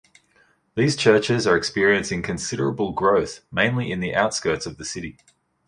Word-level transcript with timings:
These 0.73 0.95
churches 0.95 1.45
are 1.45 1.55
experiencing 1.55 2.23
considerable 2.23 2.91
growth, 2.91 3.41
mainly 3.51 3.91
in 3.91 3.99
the 3.99 4.15
outskirts 4.15 4.65
of 4.65 4.79
the 4.79 4.83
city. 4.83 5.19